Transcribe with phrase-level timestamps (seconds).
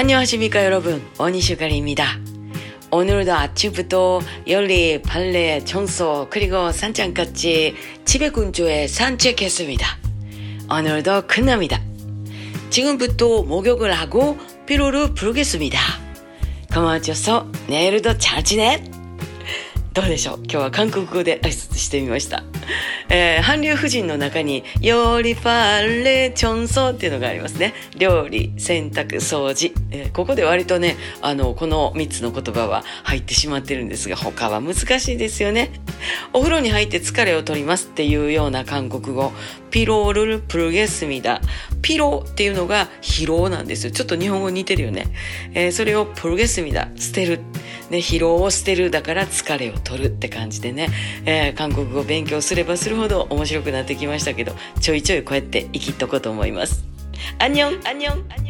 [0.00, 2.20] 안녕하십니까 여러분 원희슈가리입니다.
[2.90, 7.74] 오늘도 아침부터 열리, 발레, 청소 그리고 산장까지
[8.06, 9.98] 집에 근처에 산책했습니다.
[10.70, 11.82] 오늘도 끝납니다.
[12.70, 15.78] 지금부터 목욕을 하고 피로를 풀겠습니다.
[16.72, 18.82] 고마워줘서 내일도 잘 지내?
[19.92, 20.36] どうでしょう？
[20.44, 22.44] 今日は韓国語で挨拶してみました。
[23.08, 27.74] えー、韓流夫人の中に、料理、パレ、チョンソっていうのがありますね。
[27.98, 29.74] 料理、洗濯、掃除。
[29.90, 35.72] えー、ここで割とね、あの、この3つの言葉は入ってしまってるんですが、他は難しいですよね。
[36.32, 39.32] お風呂に入って疲れを取りますっていうような韓国語。
[39.70, 41.40] ピロールルプルゲスミダ。
[41.82, 43.90] ピロっていうのが疲労なんですよ。
[43.92, 45.06] ちょっと日本語似てるよね。
[45.54, 47.40] えー、それをプルゲスミダ、捨てる。
[47.90, 50.88] ね、疲労を捨てるだから疲れを取るって感じでね、
[51.26, 56.84] えー、韓国語勉強すればするほど面白くなってきましたけど、ちょいちょいこうやって生きっとこうと思います。
[57.38, 58.49] アニョンアニョンアニ